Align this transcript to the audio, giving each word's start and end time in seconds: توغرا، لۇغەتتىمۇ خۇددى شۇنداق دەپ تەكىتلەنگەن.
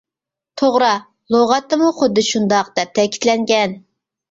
توغرا، 0.61 0.87
لۇغەتتىمۇ 1.35 1.91
خۇددى 2.01 2.25
شۇنداق 2.31 2.73
دەپ 2.81 2.99
تەكىتلەنگەن. 2.99 3.79